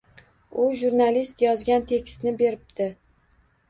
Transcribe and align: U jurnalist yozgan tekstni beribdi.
U 0.63 0.65
jurnalist 0.85 1.45
yozgan 1.47 1.87
tekstni 1.95 2.37
beribdi. 2.45 2.93